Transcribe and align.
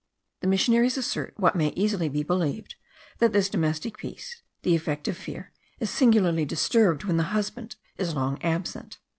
The 0.39 0.47
missionaries 0.47 0.97
assert, 0.97 1.35
what 1.37 1.55
may 1.55 1.67
easily 1.75 2.09
be 2.09 2.23
believed, 2.23 2.73
that 3.19 3.33
this 3.33 3.49
domestic 3.49 3.99
peace, 3.99 4.41
the 4.63 4.73
effect 4.75 5.07
of 5.07 5.15
fear, 5.15 5.51
is 5.79 5.91
singularly 5.91 6.43
disturbed 6.43 7.03
when 7.03 7.17
the 7.17 7.25
husband 7.37 7.75
is 7.99 8.15
long 8.15 8.41
absent. 8.41 8.97